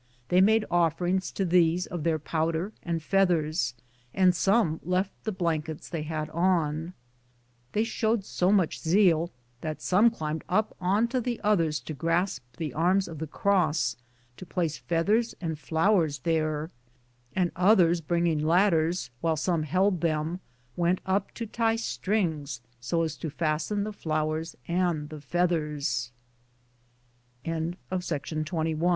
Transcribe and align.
They 0.29 0.41
made 0.41 0.65
offerings 0.71 1.29
to 1.33 1.45
these 1.45 1.85
of 1.85 2.03
their 2.03 2.17
powder 2.17 2.71
and 2.81 3.03
feathers, 3.03 3.75
and 4.15 4.33
some 4.35 4.79
left 4.81 5.11
the 5.25 5.31
blankets 5.31 5.89
they 5.89 6.01
had 6.01 6.27
on. 6.31 6.93
They 7.73 7.83
showed 7.83 8.25
so 8.25 8.51
much 8.51 8.79
zeal 8.81 9.29
that 9.61 9.79
some 9.79 10.09
climbed 10.09 10.43
up 10.49 10.75
on 10.81 11.05
the 11.05 11.39
others 11.43 11.79
to 11.81 11.93
grasp 11.93 12.41
the 12.57 12.73
arms 12.73 13.07
of 13.07 13.19
the 13.19 13.27
cross, 13.27 13.95
to 14.37 14.45
place 14.47 14.75
feathers 14.79 15.35
and 15.39 15.59
flowers 15.59 16.17
there; 16.17 16.71
and 17.35 17.51
others 17.55 18.01
bringing 18.01 18.39
ladders, 18.43 19.11
while 19.21 19.37
some 19.37 19.61
held 19.61 20.01
them, 20.01 20.39
went 20.75 20.99
up 21.05 21.31
to 21.35 21.45
tie 21.45 21.75
strings, 21.75 22.59
so 22.79 23.03
as 23.03 23.15
to 23.17 23.29
fasten 23.29 23.83
the 23.83 23.93
flowers 23.93 24.55
and 24.67 25.09
the 25.09 25.21
feathers. 25.21 26.11